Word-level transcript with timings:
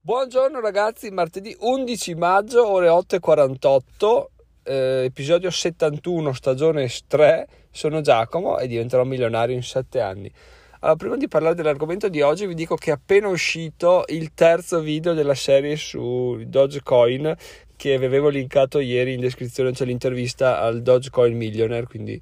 Buongiorno 0.00 0.60
ragazzi, 0.60 1.10
martedì 1.10 1.54
11 1.58 2.14
maggio, 2.14 2.66
ore 2.66 2.86
8.48, 2.86 4.26
eh, 4.62 5.02
episodio 5.04 5.50
71, 5.50 6.32
stagione 6.32 6.88
3, 7.06 7.48
sono 7.72 8.00
Giacomo 8.00 8.58
e 8.58 8.68
diventerò 8.68 9.02
milionario 9.02 9.56
in 9.56 9.62
7 9.62 10.00
anni. 10.00 10.32
Allora, 10.80 10.96
prima 10.96 11.16
di 11.16 11.26
parlare 11.26 11.56
dell'argomento 11.56 12.08
di 12.08 12.22
oggi 12.22 12.46
vi 12.46 12.54
dico 12.54 12.76
che 12.76 12.90
è 12.90 12.94
appena 12.94 13.26
uscito 13.26 14.04
il 14.06 14.32
terzo 14.34 14.80
video 14.80 15.14
della 15.14 15.34
serie 15.34 15.74
su 15.74 16.40
Dogecoin 16.46 17.34
che 17.74 17.98
vi 17.98 18.04
avevo 18.04 18.28
linkato 18.28 18.78
ieri. 18.78 19.14
In 19.14 19.20
descrizione, 19.20 19.72
c'è 19.72 19.84
l'intervista 19.84 20.60
al 20.60 20.80
Dogecoin 20.80 21.36
Millionaire, 21.36 21.86
quindi 21.86 22.18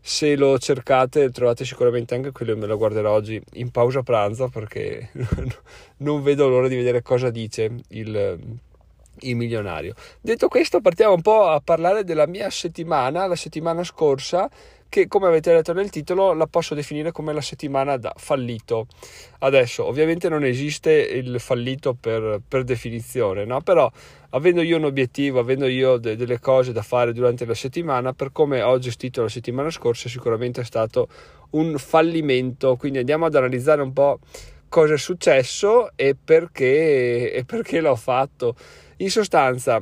se 0.00 0.36
lo 0.36 0.58
cercate 0.58 1.30
trovate 1.30 1.64
sicuramente 1.64 2.14
anche 2.14 2.32
quello 2.32 2.56
me 2.56 2.66
lo 2.66 2.76
guarderò 2.76 3.12
oggi 3.12 3.40
in 3.54 3.70
pausa 3.70 4.02
pranzo 4.02 4.48
perché 4.48 5.10
non 5.98 6.22
vedo 6.22 6.48
l'ora 6.48 6.68
di 6.68 6.76
vedere 6.76 7.02
cosa 7.02 7.30
dice 7.30 7.74
il, 7.88 8.60
il 9.20 9.36
milionario. 9.36 9.94
Detto 10.20 10.48
questo 10.48 10.80
partiamo 10.80 11.14
un 11.14 11.22
po' 11.22 11.48
a 11.48 11.60
parlare 11.60 12.04
della 12.04 12.26
mia 12.26 12.50
settimana, 12.50 13.26
la 13.26 13.36
settimana 13.36 13.84
scorsa 13.84 14.48
che 14.88 15.06
come 15.06 15.26
avete 15.26 15.52
letto 15.52 15.72
nel 15.72 15.90
titolo 15.90 16.32
la 16.32 16.46
posso 16.46 16.74
definire 16.74 17.12
come 17.12 17.32
la 17.32 17.40
settimana 17.40 17.96
da 17.96 18.12
fallito. 18.16 18.86
Adesso 19.40 19.84
ovviamente 19.84 20.28
non 20.28 20.44
esiste 20.44 20.92
il 20.92 21.38
fallito 21.40 21.94
per, 21.94 22.40
per 22.46 22.64
definizione, 22.64 23.44
no? 23.44 23.60
però 23.60 23.90
avendo 24.30 24.62
io 24.62 24.76
un 24.76 24.84
obiettivo, 24.84 25.40
avendo 25.40 25.66
io 25.66 25.98
de- 25.98 26.16
delle 26.16 26.40
cose 26.40 26.72
da 26.72 26.82
fare 26.82 27.12
durante 27.12 27.44
la 27.44 27.54
settimana, 27.54 28.14
per 28.14 28.32
come 28.32 28.62
ho 28.62 28.78
gestito 28.78 29.22
la 29.22 29.28
settimana 29.28 29.70
scorsa 29.70 30.08
sicuramente 30.08 30.62
è 30.62 30.64
stato 30.64 31.08
un 31.50 31.76
fallimento, 31.78 32.76
quindi 32.76 32.98
andiamo 32.98 33.26
ad 33.26 33.34
analizzare 33.34 33.82
un 33.82 33.92
po' 33.92 34.20
cosa 34.68 34.94
è 34.94 34.98
successo 34.98 35.90
e 35.96 36.16
perché, 36.22 37.32
e 37.32 37.44
perché 37.44 37.80
l'ho 37.80 37.96
fatto. 37.96 38.54
In 38.98 39.10
sostanza, 39.10 39.80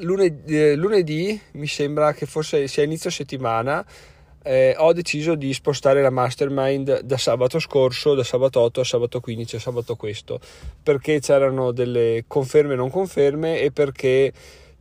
lunedì, 0.00 0.58
eh, 0.58 0.76
lunedì, 0.76 1.40
mi 1.52 1.66
sembra 1.66 2.12
che 2.12 2.26
forse 2.26 2.66
sia 2.68 2.82
inizio 2.82 3.10
settimana, 3.10 3.84
eh, 4.42 4.74
ho 4.76 4.92
deciso 4.92 5.34
di 5.34 5.52
spostare 5.54 6.02
la 6.02 6.10
mastermind 6.10 7.00
da 7.00 7.16
sabato 7.16 7.58
scorso, 7.58 8.14
da 8.14 8.22
sabato 8.24 8.60
8 8.60 8.80
a 8.80 8.84
sabato 8.84 9.20
15 9.20 9.56
a 9.56 9.60
sabato 9.60 9.96
questo, 9.96 10.38
perché 10.82 11.20
c'erano 11.20 11.72
delle 11.72 12.24
conferme 12.26 12.74
e 12.74 12.76
non 12.76 12.90
conferme 12.90 13.60
e 13.60 13.72
perché 13.72 14.32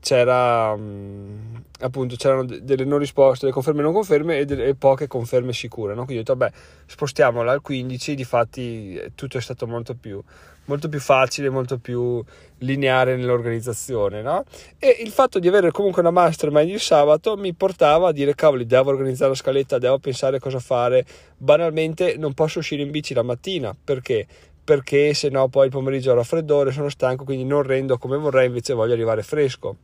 c'era 0.03 0.75
mh, 0.75 1.63
appunto 1.79 2.15
c'erano 2.17 2.43
delle 2.43 2.83
non 2.83 2.99
risposte, 2.99 3.45
delle 3.45 3.53
conferme 3.53 3.81
non 3.81 3.93
conferme 3.93 4.39
e, 4.39 4.45
delle, 4.45 4.75
poche 4.75 5.07
conferme 5.07 5.53
sicure. 5.53 5.93
No? 5.95 6.03
Quindi 6.03 6.17
ho 6.21 6.25
detto, 6.25 6.35
vabbè, 6.35 6.53
spostiamola 6.85 7.53
al 7.53 7.61
15, 7.61 8.13
difatti 8.13 8.95
eh, 8.95 9.11
tutto 9.15 9.37
è 9.37 9.41
stato 9.41 9.65
molto 9.65 9.95
più, 9.95 10.21
molto 10.65 10.89
più 10.89 10.99
facile, 10.99 11.49
molto 11.49 11.77
più 11.77 12.21
lineare 12.59 13.15
nell'organizzazione. 13.15 14.21
No? 14.21 14.43
E 14.77 14.97
il 14.99 15.09
fatto 15.09 15.39
di 15.39 15.47
avere 15.47 15.71
comunque 15.71 16.01
una 16.01 16.11
mastermind 16.11 16.69
il 16.69 16.81
sabato 16.81 17.37
mi 17.37 17.53
portava 17.53 18.09
a 18.09 18.11
dire, 18.11 18.35
cavoli, 18.35 18.65
devo 18.65 18.89
organizzare 18.89 19.31
la 19.31 19.37
scaletta, 19.37 19.77
devo 19.77 19.99
pensare 19.99 20.37
cosa 20.39 20.59
fare. 20.59 21.05
Banalmente 21.37 22.17
non 22.17 22.33
posso 22.33 22.59
uscire 22.59 22.81
in 22.81 22.91
bici 22.91 23.13
la 23.13 23.23
mattina, 23.23 23.73
perché? 23.81 24.27
Perché 24.61 25.13
se 25.13 25.29
no 25.29 25.47
poi 25.47 25.65
il 25.65 25.71
pomeriggio 25.71 26.11
ho 26.11 26.15
raffreddore, 26.15 26.71
sono 26.71 26.89
stanco, 26.89 27.23
quindi 27.23 27.45
non 27.45 27.63
rendo 27.63 27.97
come 27.97 28.17
vorrei, 28.17 28.47
invece 28.47 28.73
voglio 28.73 28.93
arrivare 28.93 29.23
fresco. 29.23 29.77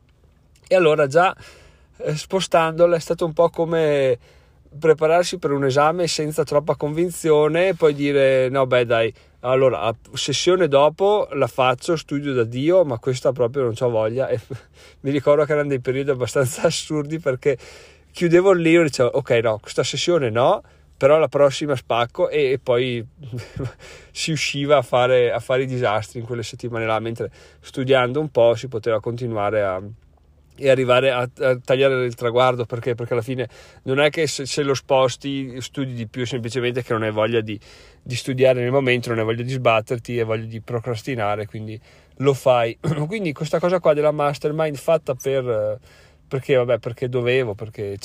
E 0.71 0.75
allora 0.75 1.07
già 1.07 1.35
eh, 1.97 2.15
spostandola 2.15 2.95
è 2.95 2.99
stato 2.99 3.25
un 3.25 3.33
po' 3.33 3.49
come 3.49 4.19
prepararsi 4.77 5.39
per 5.39 5.51
un 5.51 5.65
esame 5.65 6.05
senza 6.05 6.43
troppa 6.43 6.75
convinzione 6.75 7.69
e 7.69 7.73
poi 7.73 7.95
dire 7.95 8.49
no 8.49 8.67
beh 8.67 8.85
dai 8.85 9.11
allora 9.39 9.91
sessione 10.13 10.67
dopo 10.67 11.27
la 11.31 11.47
faccio 11.47 11.95
studio 11.95 12.33
da 12.33 12.43
dio 12.43 12.85
ma 12.85 12.99
questa 12.99 13.31
proprio 13.31 13.63
non 13.63 13.73
ho 13.79 13.89
voglia. 13.89 14.27
E 14.27 14.39
mi 15.01 15.09
ricordo 15.09 15.43
che 15.43 15.53
erano 15.53 15.69
dei 15.69 15.79
periodi 15.79 16.11
abbastanza 16.11 16.61
assurdi 16.69 17.17
perché 17.17 17.57
chiudevo 18.11 18.51
il 18.51 18.61
libro 18.61 18.81
e 18.81 18.85
dicevo 18.85 19.09
ok 19.09 19.29
no 19.41 19.57
questa 19.57 19.83
sessione 19.83 20.29
no 20.29 20.61
però 20.95 21.17
la 21.17 21.29
prossima 21.29 21.75
spacco. 21.75 22.29
E, 22.29 22.51
e 22.51 22.59
poi 22.59 23.03
si 24.11 24.31
usciva 24.31 24.77
a 24.77 24.81
fare, 24.83 25.31
a 25.31 25.39
fare 25.39 25.63
i 25.63 25.65
disastri 25.65 26.19
in 26.19 26.25
quelle 26.25 26.43
settimane 26.43 26.85
là 26.85 26.99
mentre 26.99 27.31
studiando 27.59 28.19
un 28.19 28.29
po' 28.29 28.53
si 28.53 28.67
poteva 28.67 28.99
continuare 28.99 29.63
a 29.63 29.81
e 30.59 30.69
arrivare 30.69 31.11
a, 31.11 31.29
a, 31.39 31.57
tagliare 31.57 32.05
il 32.05 32.15
traguardo 32.15 32.65
perché? 32.65 32.95
perché 32.95 33.13
alla 33.13 33.21
fine 33.21 33.47
non 33.83 33.99
è 33.99 34.09
che 34.09 34.27
se, 34.27 34.45
se, 34.45 34.63
lo 34.63 34.73
sposti 34.73 35.59
studi 35.61 35.93
di 35.93 36.07
più 36.07 36.25
semplicemente 36.25 36.83
che 36.83 36.93
non 36.93 37.03
hai 37.03 37.11
voglia 37.11 37.41
di, 37.41 37.59
di 38.01 38.15
studiare 38.15 38.61
nel 38.61 38.71
momento 38.71 39.09
non 39.09 39.19
hai 39.19 39.25
voglia 39.25 39.43
di 39.43 39.51
sbatterti 39.51 40.19
hai 40.19 40.25
voglia 40.25 40.45
di 40.45 40.61
procrastinare 40.61 41.45
quindi 41.45 41.79
lo 42.17 42.33
fai. 42.33 42.77
Quindi 43.07 43.33
questa 43.33 43.59
cosa 43.59 43.79
qua 43.79 43.93
della 43.93 44.11
mastermind 44.11 44.75
fatta 44.75 45.15
per 45.15 45.79
perché 46.27 46.55
vabbè 46.55 46.77
perché 46.77 47.09
dovevo 47.09 47.55
perché 47.55 47.97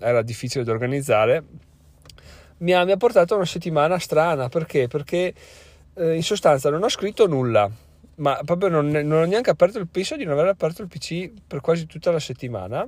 era 0.00 0.22
difficile 0.22 0.64
da 0.64 0.72
organizzare 0.72 1.44
mi 2.58 2.72
ha, 2.72 2.84
mi 2.84 2.92
ha 2.92 2.96
portato 2.96 3.34
a 3.34 3.36
una 3.36 3.46
settimana 3.46 3.98
strana. 3.98 4.48
Perché? 4.48 4.88
Perché 4.88 5.34
eh, 5.94 6.14
in 6.14 6.22
sostanza 6.22 6.70
non 6.70 6.82
ho 6.82 6.88
scritto 6.88 7.26
nulla 7.26 7.70
ma 8.16 8.40
proprio 8.44 8.68
non, 8.68 8.88
non, 8.88 9.12
ho 9.12 9.24
neanche 9.24 9.50
aperto 9.50 9.78
il 9.78 9.88
penso 9.88 10.16
di 10.16 10.24
non 10.24 10.38
aver 10.38 10.48
aperto 10.48 10.82
il 10.82 10.88
PC 10.88 11.30
per 11.46 11.60
quasi 11.60 11.86
tutta 11.86 12.10
la 12.10 12.20
settimana 12.20 12.86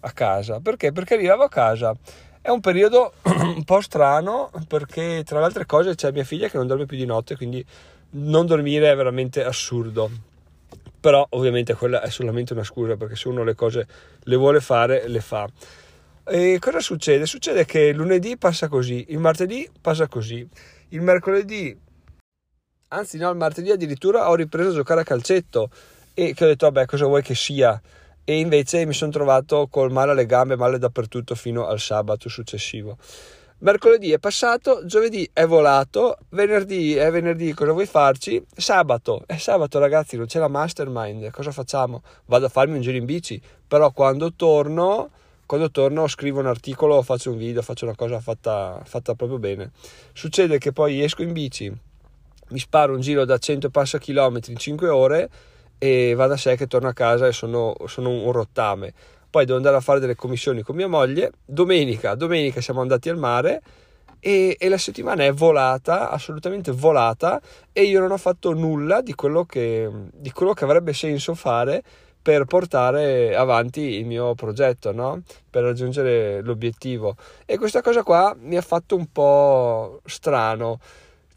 a 0.00 0.12
casa 0.12 0.60
perché? 0.60 0.92
Perché 0.92 1.14
arrivavo 1.14 1.42
a 1.44 1.48
casa 1.48 1.94
è 2.40 2.48
un 2.48 2.60
periodo 2.60 3.14
un 3.24 3.64
po' 3.64 3.80
strano 3.80 4.50
perché 4.68 5.22
tra 5.24 5.38
le 5.38 5.44
altre 5.44 5.66
cose 5.66 5.94
c'è 5.94 6.12
mia 6.12 6.24
figlia 6.24 6.48
che 6.48 6.56
non 6.56 6.66
dorme 6.66 6.86
più 6.86 6.96
di 6.96 7.04
notte 7.04 7.36
quindi 7.36 7.64
non 8.12 8.46
dormire 8.46 8.90
è 8.90 8.96
veramente 8.96 9.44
assurdo 9.44 10.10
però 10.98 11.26
ovviamente 11.30 11.74
quella 11.74 12.02
è 12.02 12.10
solamente 12.10 12.52
una 12.52 12.64
scusa 12.64 12.96
perché 12.96 13.16
se 13.16 13.28
uno 13.28 13.44
le 13.44 13.54
cose 13.54 13.86
le 14.18 14.36
vuole 14.36 14.60
fare 14.60 15.08
le 15.08 15.20
fa 15.20 15.48
e 16.32 16.58
cosa 16.60 16.78
succede? 16.78 17.26
Succede 17.26 17.64
che 17.64 17.92
lunedì 17.92 18.36
passa 18.36 18.68
così, 18.68 19.06
il 19.08 19.18
martedì 19.18 19.68
passa 19.80 20.06
così, 20.06 20.46
il 20.90 21.00
mercoledì 21.00 21.76
anzi 22.92 23.18
no, 23.18 23.30
il 23.30 23.36
martedì 23.36 23.70
addirittura 23.70 24.28
ho 24.28 24.34
ripreso 24.34 24.70
a 24.70 24.74
giocare 24.74 25.02
a 25.02 25.04
calcetto 25.04 25.70
e 26.14 26.34
che 26.34 26.44
ho 26.44 26.48
detto 26.48 26.66
vabbè 26.66 26.86
cosa 26.86 27.06
vuoi 27.06 27.22
che 27.22 27.34
sia 27.34 27.80
e 28.24 28.38
invece 28.38 28.84
mi 28.84 28.92
sono 28.92 29.12
trovato 29.12 29.68
col 29.68 29.92
male 29.92 30.12
alle 30.12 30.26
gambe, 30.26 30.56
male 30.56 30.78
dappertutto 30.78 31.34
fino 31.34 31.66
al 31.66 31.78
sabato 31.78 32.28
successivo. 32.28 32.96
Mercoledì 33.58 34.10
è 34.10 34.18
passato, 34.18 34.86
giovedì 34.86 35.28
è 35.32 35.44
volato, 35.46 36.16
venerdì 36.30 36.94
è 36.94 37.10
venerdì, 37.10 37.52
cosa 37.52 37.72
vuoi 37.72 37.86
farci? 37.86 38.42
Sabato, 38.56 39.22
è 39.26 39.36
sabato 39.36 39.78
ragazzi, 39.78 40.16
non 40.16 40.26
c'è 40.26 40.38
la 40.38 40.48
mastermind, 40.48 41.30
cosa 41.30 41.52
facciamo? 41.52 42.02
Vado 42.26 42.46
a 42.46 42.48
farmi 42.48 42.76
un 42.76 42.80
giro 42.80 42.96
in 42.96 43.04
bici, 43.04 43.40
però 43.68 43.92
quando 43.92 44.32
torno, 44.34 45.10
quando 45.44 45.70
torno 45.70 46.08
scrivo 46.08 46.40
un 46.40 46.46
articolo, 46.46 47.02
faccio 47.02 47.30
un 47.30 47.36
video, 47.36 47.62
faccio 47.62 47.84
una 47.84 47.94
cosa 47.94 48.18
fatta, 48.20 48.80
fatta 48.84 49.14
proprio 49.14 49.38
bene. 49.38 49.72
Succede 50.12 50.58
che 50.58 50.72
poi 50.72 51.02
esco 51.02 51.22
in 51.22 51.32
bici, 51.32 51.70
mi 52.50 52.58
sparo 52.58 52.94
un 52.94 53.00
giro 53.00 53.24
da 53.24 53.38
100 53.38 53.70
passa 53.70 53.98
chilometri 53.98 54.52
in 54.52 54.58
5 54.58 54.88
ore 54.88 55.30
e 55.78 56.14
va 56.14 56.26
da 56.26 56.36
sé 56.36 56.56
che 56.56 56.66
torno 56.66 56.88
a 56.88 56.92
casa 56.92 57.26
e 57.26 57.32
sono, 57.32 57.74
sono 57.86 58.10
un 58.10 58.32
rottame. 58.32 58.92
Poi 59.30 59.44
devo 59.44 59.56
andare 59.56 59.76
a 59.76 59.80
fare 59.80 60.00
delle 60.00 60.16
commissioni 60.16 60.62
con 60.62 60.76
mia 60.76 60.88
moglie. 60.88 61.32
Domenica, 61.44 62.14
domenica 62.14 62.60
siamo 62.60 62.80
andati 62.80 63.08
al 63.08 63.16
mare 63.16 63.62
e, 64.20 64.56
e, 64.58 64.68
la 64.68 64.76
settimana 64.76 65.24
è 65.24 65.32
volata, 65.32 66.10
assolutamente 66.10 66.72
volata, 66.72 67.40
e 67.72 67.84
io 67.84 68.00
non 68.00 68.10
ho 68.10 68.18
fatto 68.18 68.52
nulla 68.52 69.00
di 69.00 69.14
quello 69.14 69.44
che, 69.44 69.88
di 70.12 70.30
quello 70.30 70.52
che 70.52 70.64
avrebbe 70.64 70.92
senso 70.92 71.34
fare 71.34 71.82
per 72.22 72.44
portare 72.44 73.34
avanti 73.34 73.80
il 73.80 74.04
mio 74.04 74.34
progetto, 74.34 74.92
no? 74.92 75.22
per 75.48 75.62
raggiungere 75.62 76.42
l'obiettivo. 76.42 77.16
E 77.46 77.56
questa 77.56 77.80
cosa 77.80 78.02
qua 78.02 78.36
mi 78.38 78.58
ha 78.58 78.60
fatto 78.60 78.94
un 78.94 79.06
po' 79.10 80.02
strano 80.04 80.78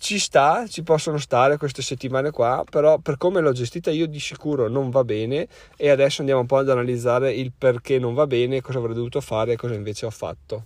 ci 0.03 0.19
sta, 0.19 0.65
ci 0.67 0.83
possono 0.83 1.17
stare 1.17 1.55
queste 1.55 1.81
settimane 1.81 2.29
qua, 2.29 2.65
però 2.69 2.97
per 2.97 3.15
come 3.15 3.39
l'ho 3.39 3.53
gestita 3.53 3.89
io 3.89 4.05
di 4.05 4.19
sicuro 4.19 4.67
non 4.67 4.89
va 4.89 5.05
bene 5.05 5.47
e 5.77 5.89
adesso 5.89 6.19
andiamo 6.19 6.41
un 6.41 6.45
po' 6.45 6.57
ad 6.57 6.69
analizzare 6.69 7.31
il 7.31 7.53
perché 7.57 7.99
non 7.99 8.13
va 8.13 8.27
bene, 8.27 8.59
cosa 8.59 8.79
avrei 8.79 8.95
dovuto 8.95 9.21
fare 9.21 9.53
e 9.53 9.55
cosa 9.55 9.75
invece 9.75 10.05
ho 10.05 10.09
fatto. 10.09 10.65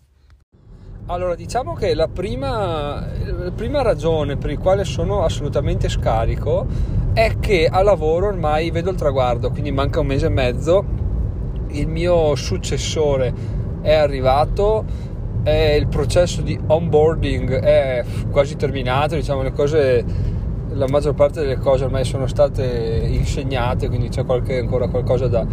Allora, 1.06 1.36
diciamo 1.36 1.75
che 1.75 1.94
la 1.94 2.07
prima, 2.07 3.06
la 3.25 3.51
prima 3.51 3.84
ragione 3.84 4.38
per 4.38 4.50
la 4.50 4.57
quale 4.57 4.84
sono 4.86 5.24
assolutamente 5.24 5.88
scarico 5.88 6.66
è 7.13 7.38
che 7.40 7.68
a 7.68 7.83
lavoro 7.83 8.30
ormai 8.30 8.72
vedo 8.72 8.90
il 8.90 8.98
traguardo, 8.98 9.51
quindi 9.51 9.72
manca 9.72 10.00
un 10.00 10.07
mese 10.07 10.25
e 10.25 10.30
mezzo, 10.30 10.83
il 11.68 11.88
mio 11.88 12.36
successore 12.36 13.31
è 13.83 13.94
arrivato, 13.94 14.83
il 15.52 15.88
processo 15.88 16.42
di 16.42 16.60
onboarding 16.68 17.60
è 17.60 18.04
quasi 18.32 18.56
terminato, 18.56 19.16
diciamo 19.16 19.42
le 19.42 19.52
cose, 19.52 20.04
la 20.70 20.88
maggior 20.88 21.14
parte 21.14 21.42
delle 21.42 21.58
cose 21.58 21.86
ormai 21.86 22.04
sono 22.04 22.28
state 22.28 23.08
insegnate, 23.10 23.88
quindi 23.88 24.10
c'è 24.10 24.26
qualche, 24.26 24.58
ancora 24.58 24.88
qualcosa 24.88 25.28
da, 25.28 25.46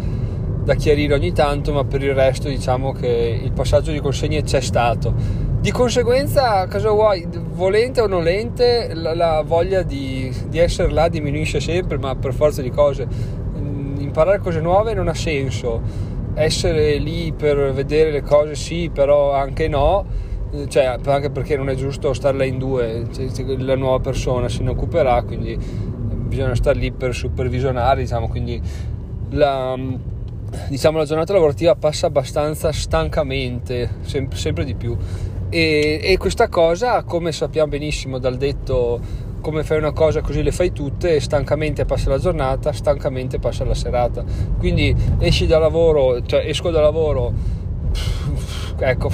da 0.64 0.75
chiarire 0.75 1.14
ogni 1.14 1.32
tanto, 1.32 1.73
ma 1.73 1.85
per 1.85 2.02
il 2.02 2.14
resto 2.14 2.49
diciamo 2.49 2.93
che 2.93 3.41
il 3.43 3.52
passaggio 3.52 3.93
di 3.93 4.00
consegne 4.00 4.43
c'è 4.43 4.61
stato. 4.61 5.14
di 5.61 5.70
conseguenza, 5.70 6.67
cosa 6.67 6.90
vuoi, 6.90 7.26
volente 7.52 8.00
o 8.00 8.06
nolente, 8.06 8.93
la, 8.94 9.14
la 9.14 9.43
voglia 9.47 9.82
di, 9.82 10.31
di, 10.49 10.58
essere 10.58 10.90
là 10.90 11.08
diminuisce 11.08 11.61
sempre, 11.61 11.99
ma 11.99 12.14
per 12.17 12.35
forza 12.35 12.61
di 12.61 12.70
cose. 12.70 13.06
Mm, 13.58 14.00
imparare 14.00 14.40
cose 14.40 14.61
nuove 14.61 14.93
non 14.93 15.08
ha 15.08 15.14
senso. 15.14 16.12
Essere 16.34 16.96
lì 16.96 17.32
per 17.32 17.72
vedere 17.72 18.10
le 18.10 18.22
cose 18.22 18.54
sì, 18.54 18.90
però 18.92 19.32
anche 19.32 19.69
no. 19.69 20.04
Cioè, 20.69 20.98
anche 21.04 21.31
perché 21.31 21.56
non 21.56 21.69
è 21.69 21.75
giusto 21.75 22.12
starla 22.12 22.44
in 22.44 22.58
due, 22.58 23.06
cioè, 23.12 23.26
la 23.58 23.75
nuova 23.75 23.98
persona 23.98 24.48
se 24.48 24.62
ne 24.62 24.70
occuperà, 24.70 25.20
quindi 25.22 25.58
bisogna 25.58 26.54
stare 26.54 26.78
lì 26.78 26.92
per 26.92 27.12
supervisionare, 27.12 28.02
diciamo, 28.02 28.28
quindi 28.28 28.62
la, 29.31 29.76
diciamo, 30.69 30.98
la 30.98 31.04
giornata 31.04 31.32
lavorativa 31.32 31.75
passa 31.75 32.06
abbastanza 32.06 32.70
stancamente, 32.70 33.96
sempre, 34.02 34.38
sempre 34.38 34.64
di 34.64 34.75
più 34.76 34.96
e, 35.54 36.00
e, 36.02 36.19
questa 36.19 36.48
cosa, 36.48 37.04
come 37.04 37.30
sappiamo 37.30 37.69
benissimo 37.69 38.19
dal 38.19 38.37
detto 38.37 38.98
come 39.44 39.62
fai 39.62 39.76
una 39.76 39.93
cosa 39.93 40.23
così 40.23 40.43
le 40.43 40.52
fai 40.52 40.73
tutte, 40.73 41.20
stancamente 41.20 41.85
passa 41.85 42.08
la 42.08 42.17
giornata, 42.17 42.73
stancamente 42.73 43.38
passa 43.38 43.62
la 43.62 43.75
serata. 43.75 44.25
Quindi 44.56 44.96
esci 45.19 45.46
da 45.46 45.58
lavoro, 45.58 46.25
cioè 46.25 46.46
esco 46.46 46.70
da 46.70 46.81
lavoro, 46.81 47.31
ecco, 48.79 49.11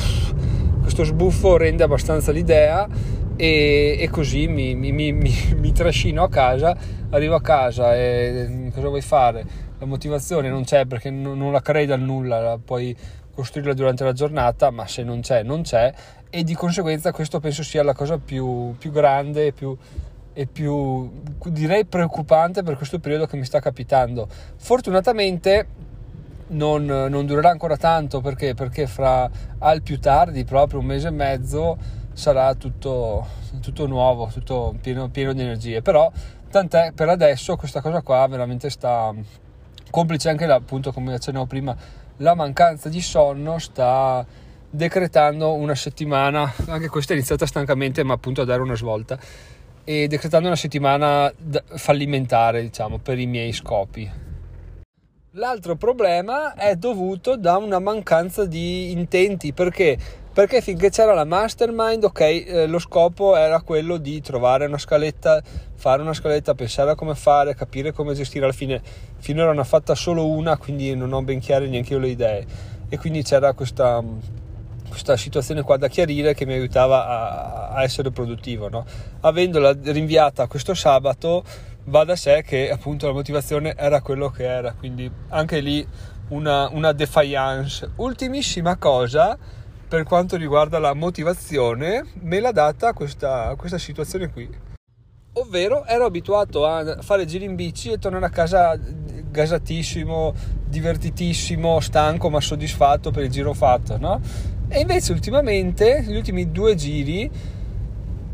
questo 0.83 1.03
sbuffo 1.03 1.57
rende 1.57 1.83
abbastanza 1.83 2.31
l'idea 2.31 2.87
e, 3.35 3.97
e 3.99 4.09
così 4.09 4.47
mi, 4.47 4.77
mi, 4.77 4.93
mi, 4.93 5.11
mi, 5.11 5.73
trascino 5.75 6.23
a 6.23 6.29
casa, 6.29 6.77
arrivo 7.11 7.35
a 7.35 7.41
casa 7.41 7.97
e 7.97 8.71
cosa 8.73 8.87
vuoi 8.87 9.03
fare? 9.03 9.45
La 9.81 9.87
motivazione 9.87 10.49
non 10.49 10.63
c'è 10.63 10.87
perché 10.87 11.11
non, 11.11 11.39
non 11.39 11.51
la 11.51 11.61
crei 11.61 11.87
dal 11.87 12.01
nulla, 12.01 12.57
puoi 12.65 12.97
costruirla 13.35 13.75
durante 13.75 14.05
la 14.05 14.13
giornata, 14.13 14.71
ma 14.71 14.87
se 14.87 15.03
non 15.03 15.23
c'è, 15.23 15.43
non 15.43 15.63
c'è 15.63 15.93
e 16.33 16.45
di 16.45 16.55
conseguenza 16.55 17.11
questo 17.11 17.41
penso 17.41 17.65
sia 17.65 17.83
la 17.83 17.93
cosa 17.93 18.17
più, 18.17 18.77
più 18.79 18.93
grande 18.93 19.51
più, 19.53 19.77
e 20.41 20.47
più 20.47 21.11
direi 21.49 21.85
preoccupante 21.85 22.63
per 22.63 22.77
questo 22.77 22.99
periodo 22.99 23.27
che 23.27 23.37
mi 23.37 23.45
sta 23.45 23.61
capitando. 23.61 24.27
Fortunatamente 24.57 25.67
non, 26.49 26.87
non 26.87 27.27
durerà 27.27 27.51
ancora 27.51 27.77
tanto 27.77 28.23
perché, 28.23 28.55
perché 28.55 28.87
fra 28.87 29.29
al 29.59 29.83
più 29.83 30.01
tardi, 30.01 30.45
proprio 30.45 30.81
un 30.81 30.87
mese 30.87 31.09
e 31.09 31.11
mezzo, 31.11 31.77
sarà 32.15 32.55
tutto, 32.55 33.27
tutto 33.61 33.87
nuovo, 33.87 34.31
tutto 34.33 34.75
pieno, 34.81 35.11
pieno 35.11 35.35
di 35.35 35.43
energie. 35.43 35.83
Però 35.83 36.11
tant'è 36.51 36.93
per 36.93 37.11
adesso 37.11 37.57
questa 37.57 37.83
cosa 37.83 38.01
qua 38.01 38.27
veramente 38.27 38.71
sta 38.71 39.15
complice 39.91 40.31
anche 40.31 40.47
appunto 40.47 40.91
come 40.91 41.13
accennavo 41.13 41.45
prima 41.45 41.77
la 42.17 42.35
mancanza 42.35 42.89
di 42.89 43.03
sonno 43.03 43.59
sta 43.59 44.25
decretando 44.71 45.53
una 45.53 45.75
settimana, 45.75 46.51
anche 46.69 46.89
questa 46.89 47.13
è 47.13 47.17
iniziata 47.17 47.45
stancamente, 47.45 48.03
ma 48.05 48.15
appunto 48.15 48.41
a 48.41 48.45
dare 48.47 48.63
una 48.63 48.77
svolta, 48.77 49.19
e 49.91 50.07
decretando 50.07 50.47
una 50.47 50.57
settimana 50.57 51.33
fallimentare, 51.75 52.63
diciamo, 52.63 52.99
per 52.99 53.19
i 53.19 53.27
miei 53.27 53.53
scopi. 53.53 54.09
L'altro 55.33 55.75
problema 55.75 56.55
è 56.55 56.77
dovuto 56.77 57.37
da 57.37 57.57
una 57.57 57.81
mancanza 57.81 58.45
di 58.45 58.93
intenti, 58.93 59.53
perché? 59.53 59.99
Perché 60.33 60.61
finché 60.61 60.91
c'era 60.91 61.13
la 61.13 61.25
mastermind, 61.25 62.05
ok, 62.05 62.21
eh, 62.21 62.67
lo 62.69 62.79
scopo 62.79 63.35
era 63.35 63.63
quello 63.63 63.97
di 63.97 64.21
trovare 64.21 64.67
una 64.67 64.79
scaletta, 64.79 65.43
fare 65.75 66.03
una 66.03 66.15
scaletta, 66.15 66.55
pensare 66.55 66.93
a 66.93 66.95
come 66.95 67.17
fare, 67.17 67.57
capire 67.57 67.91
come 67.91 68.15
gestire 68.15 68.45
alla 68.45 68.55
fine. 68.55 68.81
Finora 69.19 69.53
ne 69.53 69.59
ho 69.59 69.65
fatta 69.65 69.97
solo 69.97 70.25
una, 70.29 70.57
quindi 70.57 70.95
non 70.95 71.13
ho 71.13 71.21
ben 71.23 71.41
chiare 71.41 71.67
neanche 71.67 71.95
io 71.95 71.99
le 71.99 72.09
idee. 72.11 72.47
E 72.89 72.97
quindi 72.97 73.25
c'era 73.25 73.55
questa, 73.55 74.01
questa 74.91 75.17
situazione 75.17 75.63
qua 75.63 75.79
da 75.79 75.89
chiarire 75.89 76.35
che 76.35 76.45
mi 76.45 76.53
aiutava 76.53 77.07
a, 77.07 77.69
a 77.69 77.83
essere 77.83 78.11
produttivo. 78.11 78.69
No? 78.69 78.85
Avendola 79.21 79.75
rinviata 79.83 80.47
questo 80.47 80.75
sabato 80.75 81.43
va 81.85 82.05
da 82.05 82.17
sé 82.17 82.43
che 82.47 82.71
appunto 82.71 83.07
la 83.07 83.15
motivazione 83.15 83.75
era 83.75 84.03
quello 84.03 84.29
che 84.29 84.45
era, 84.45 84.75
quindi 84.75 85.11
anche 85.29 85.61
lì 85.61 85.87
una, 86.29 86.69
una 86.71 86.93
defiance. 86.93 87.93
Ultimissima 87.97 88.77
cosa 88.77 89.39
per 89.89 90.05
quanto 90.05 90.37
riguarda 90.37 90.79
la 90.79 90.95
motivazione 90.95 92.07
me 92.21 92.39
l'ha 92.39 92.53
data 92.53 92.93
questa, 92.93 93.55
questa 93.57 93.79
situazione 93.79 94.31
qui. 94.31 94.49
Ovvero 95.35 95.85
ero 95.87 96.05
abituato 96.05 96.67
a 96.67 96.99
fare 97.03 97.25
giri 97.25 97.45
in 97.45 97.55
bici 97.55 97.91
e 97.91 97.99
tornare 97.99 98.27
a 98.27 98.31
casa 98.31 98.79
gasatissimo, 99.31 100.35
divertitissimo, 100.67 101.81
stanco 101.81 102.31
ma 102.31 102.41
soddisfatto 102.41 103.11
per 103.11 103.25
il 103.25 103.31
giro 103.31 103.53
fatto, 103.53 103.97
no? 103.97 104.21
E 104.73 104.79
invece 104.79 105.11
ultimamente, 105.11 106.05
gli 106.07 106.15
ultimi 106.15 106.53
due 106.53 106.77
giri, 106.77 107.29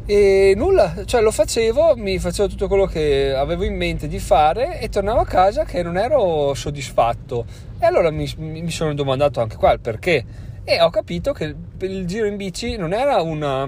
e 0.04 0.52
nulla, 0.54 1.06
cioè 1.06 1.22
lo 1.22 1.30
facevo, 1.30 1.96
mi 1.96 2.18
facevo 2.18 2.46
tutto 2.46 2.68
quello 2.68 2.84
che 2.84 3.34
avevo 3.34 3.64
in 3.64 3.74
mente 3.74 4.06
di 4.06 4.18
fare 4.18 4.78
e 4.78 4.90
tornavo 4.90 5.20
a 5.20 5.24
casa 5.24 5.64
che 5.64 5.82
non 5.82 5.96
ero 5.96 6.52
soddisfatto. 6.52 7.46
E 7.78 7.86
allora 7.86 8.10
mi, 8.10 8.30
mi 8.36 8.70
sono 8.70 8.92
domandato 8.92 9.40
anche 9.40 9.56
qua 9.56 9.72
il 9.72 9.80
perché. 9.80 10.24
E 10.62 10.82
ho 10.82 10.90
capito 10.90 11.32
che 11.32 11.54
il 11.80 12.04
giro 12.04 12.26
in 12.26 12.36
bici 12.36 12.76
non 12.76 12.92
era 12.92 13.22
una, 13.22 13.66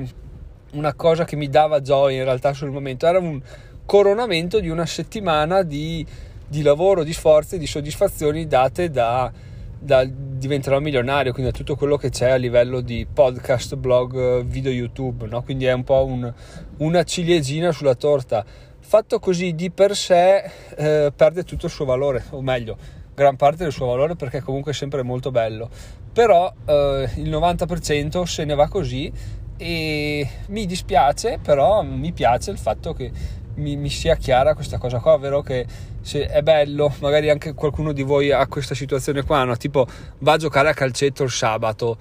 una 0.72 0.92
cosa 0.92 1.24
che 1.24 1.36
mi 1.36 1.48
dava 1.48 1.80
gioia 1.80 2.18
in 2.18 2.24
realtà 2.24 2.52
sul 2.52 2.70
momento, 2.70 3.06
era 3.06 3.18
un 3.18 3.40
coronamento 3.86 4.60
di 4.60 4.68
una 4.68 4.84
settimana 4.84 5.62
di, 5.62 6.04
di 6.46 6.60
lavoro, 6.60 7.02
di 7.02 7.14
sforzi, 7.14 7.56
di 7.56 7.66
soddisfazioni 7.66 8.46
date 8.46 8.90
da 8.90 9.32
da, 9.78 10.04
diventerò 10.04 10.80
milionario, 10.80 11.32
quindi 11.32 11.50
da 11.50 11.56
tutto 11.56 11.76
quello 11.76 11.96
che 11.96 12.10
c'è 12.10 12.30
a 12.30 12.36
livello 12.36 12.80
di 12.80 13.06
podcast, 13.12 13.76
blog, 13.76 14.42
video 14.44 14.72
YouTube, 14.72 15.26
no? 15.26 15.42
quindi 15.42 15.66
è 15.66 15.72
un 15.72 15.84
po' 15.84 16.04
un, 16.04 16.32
una 16.78 17.02
ciliegina 17.04 17.72
sulla 17.72 17.94
torta. 17.94 18.44
Fatto 18.80 19.18
così 19.18 19.54
di 19.54 19.70
per 19.70 19.94
sé 19.94 20.50
eh, 20.76 21.12
perde 21.14 21.44
tutto 21.44 21.66
il 21.66 21.72
suo 21.72 21.84
valore, 21.84 22.24
o 22.30 22.40
meglio, 22.40 22.76
gran 23.14 23.36
parte 23.36 23.64
del 23.64 23.72
suo 23.72 23.86
valore 23.86 24.16
perché 24.16 24.40
comunque 24.40 24.72
è 24.72 24.74
sempre 24.74 25.02
molto 25.02 25.30
bello, 25.30 25.68
però 26.12 26.52
eh, 26.64 27.08
il 27.16 27.28
90% 27.28 28.22
se 28.22 28.44
ne 28.44 28.54
va 28.54 28.68
così 28.68 29.12
e 29.56 30.28
mi 30.48 30.66
dispiace, 30.66 31.38
però 31.42 31.82
mi 31.82 32.12
piace 32.12 32.50
il 32.50 32.58
fatto 32.58 32.94
che 32.94 33.10
mi, 33.58 33.76
mi 33.76 33.90
sia 33.90 34.16
chiara 34.16 34.54
questa 34.54 34.78
cosa 34.78 34.98
qua, 34.98 35.12
ovvero 35.12 35.42
che 35.42 35.66
se 36.00 36.26
è 36.26 36.42
bello, 36.42 36.94
magari 37.00 37.30
anche 37.30 37.54
qualcuno 37.54 37.92
di 37.92 38.02
voi 38.02 38.32
ha 38.32 38.46
questa 38.46 38.74
situazione 38.74 39.22
qua, 39.22 39.44
no? 39.44 39.56
tipo 39.56 39.86
va 40.18 40.32
a 40.32 40.36
giocare 40.36 40.70
a 40.70 40.74
calcetto 40.74 41.22
il 41.22 41.30
sabato 41.30 41.96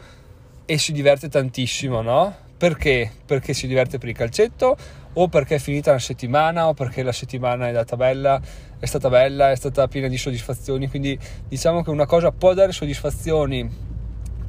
e 0.66 0.78
si 0.78 0.92
diverte 0.92 1.30
tantissimo, 1.30 2.02
no? 2.02 2.36
Perché? 2.58 3.12
Perché 3.26 3.54
si 3.54 3.68
diverte 3.68 3.98
per 3.98 4.10
il 4.10 4.16
calcetto 4.16 4.76
o 5.14 5.28
perché 5.28 5.56
è 5.56 5.60
finita 5.60 5.92
la 5.92 6.00
settimana 6.00 6.68
o 6.68 6.74
perché 6.74 7.04
la 7.04 7.12
settimana 7.12 7.66
è 7.66 7.68
andata 7.70 7.96
bella, 7.96 8.40
è 8.80 8.86
stata 8.86 9.10
bella, 9.10 9.52
è 9.52 9.56
stata 9.56 9.88
piena 9.88 10.08
di 10.08 10.18
soddisfazioni, 10.18 10.88
quindi 10.88 11.18
diciamo 11.48 11.84
che 11.84 11.90
una 11.90 12.06
cosa 12.06 12.32
può 12.32 12.54
dare 12.54 12.72
soddisfazioni 12.72 13.70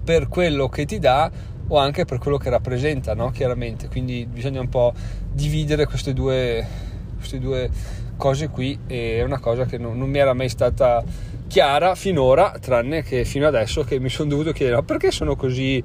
per 0.04 0.28
quello 0.28 0.68
che 0.68 0.84
ti 0.84 0.98
dà 0.98 1.30
o 1.68 1.76
anche 1.78 2.04
per 2.04 2.18
quello 2.18 2.38
che 2.38 2.50
rappresenta, 2.50 3.14
no? 3.14 3.30
Chiaramente, 3.30 3.88
quindi 3.88 4.26
bisogna 4.26 4.60
un 4.60 4.68
po' 4.68 4.92
dividere 5.32 5.86
queste 5.86 6.12
due, 6.12 6.66
queste 7.18 7.38
due 7.38 7.68
cose 8.16 8.48
qui 8.48 8.78
è 8.86 9.22
una 9.22 9.38
cosa 9.38 9.64
che 9.64 9.78
non, 9.78 9.98
non, 9.98 10.10
mi 10.10 10.18
era 10.18 10.34
mai 10.34 10.48
stata 10.48 11.02
chiara 11.46 11.94
finora, 11.94 12.56
tranne 12.60 13.02
che 13.02 13.24
fino 13.24 13.46
adesso 13.46 13.82
che 13.84 13.98
mi 13.98 14.08
sono 14.08 14.30
dovuto 14.30 14.52
chiedere 14.52 14.76
ma 14.76 14.82
perché 14.82 15.10
sono 15.10 15.36
così, 15.36 15.82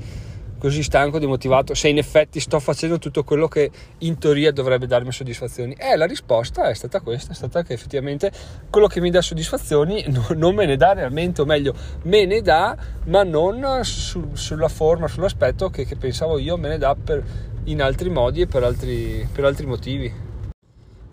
così 0.57 0.83
stanco, 0.83 1.19
demotivato, 1.19 1.73
se 1.73 1.87
in 1.87 1.97
effetti 1.97 2.39
sto 2.39 2.59
facendo 2.59 2.97
tutto 2.97 3.23
quello 3.23 3.47
che 3.47 3.69
in 3.99 4.17
teoria 4.17 4.51
dovrebbe 4.51 4.87
darmi 4.87 5.11
soddisfazioni. 5.11 5.73
E 5.77 5.95
la 5.95 6.05
risposta 6.05 6.69
è 6.69 6.73
stata 6.73 7.01
questa, 7.01 7.31
è 7.31 7.35
stata 7.35 7.63
che 7.63 7.73
effettivamente 7.73 8.31
quello 8.69 8.87
che 8.87 8.99
mi 8.99 9.09
dà 9.09 9.21
soddisfazioni 9.21 10.03
non 10.35 10.55
me 10.55 10.65
ne 10.65 10.75
dà 10.75 10.93
realmente, 10.93 11.41
o 11.41 11.45
meglio, 11.45 11.73
me 12.03 12.25
ne 12.25 12.41
dà, 12.41 12.75
ma 13.05 13.23
non 13.23 13.83
su, 13.83 14.31
sulla 14.33 14.69
forma, 14.69 15.07
sull'aspetto 15.07 15.69
che, 15.69 15.85
che, 15.85 15.95
pensavo 15.95 16.39
io 16.39 16.57
me 16.57 16.69
ne 16.69 16.77
dà 16.77 16.95
per, 16.95 17.23
in 17.65 17.81
altri 17.81 18.09
modi 18.09 18.41
e 18.41 18.47
per 18.47 18.63
altri, 18.63 19.27
per 19.31 19.45
altri 19.45 19.65
motivi 19.65 20.31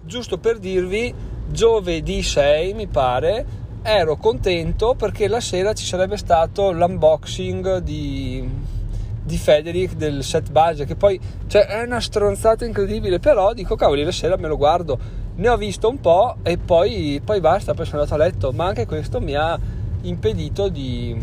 giusto 0.02 0.38
per 0.38 0.58
dirvi, 0.58 1.12
giovedì 1.48 2.22
6 2.22 2.74
mi 2.74 2.86
pare, 2.86 3.44
ero 3.82 4.16
contento 4.16 4.94
perché 4.94 5.28
la 5.28 5.40
sera 5.40 5.72
ci 5.72 5.84
sarebbe 5.84 6.16
stato 6.16 6.70
l'unboxing 6.70 7.78
di, 7.78 8.48
di 9.22 9.36
Federic 9.36 9.94
del 9.94 10.22
set 10.22 10.50
budget, 10.50 10.86
che 10.86 10.96
poi 10.96 11.18
cioè, 11.46 11.66
è 11.66 11.82
una 11.82 12.00
stronzata 12.00 12.64
incredibile, 12.64 13.18
però 13.18 13.52
dico 13.52 13.76
cavoli, 13.76 14.04
la 14.04 14.12
sera 14.12 14.36
me 14.36 14.48
lo 14.48 14.56
guardo, 14.56 14.98
ne 15.36 15.48
ho 15.48 15.56
visto 15.56 15.88
un 15.88 16.00
po' 16.00 16.36
e 16.42 16.58
poi, 16.58 17.20
poi 17.24 17.40
basta, 17.40 17.74
poi 17.74 17.86
sono 17.86 18.02
andato 18.02 18.20
a 18.20 18.24
letto, 18.24 18.52
ma 18.52 18.66
anche 18.66 18.86
questo 18.86 19.20
mi 19.20 19.34
ha 19.34 19.58
impedito 20.02 20.68
di 20.68 21.16